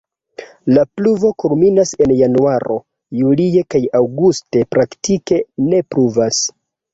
La 0.75 0.83
pluvo 0.99 1.29
kulminas 1.43 1.91
en 2.05 2.13
januaro, 2.21 2.77
julie 3.19 3.61
kaj 3.75 3.83
aŭguste 4.01 4.65
praktike 4.73 5.39
ne 5.69 5.85
pluvas. 5.93 6.43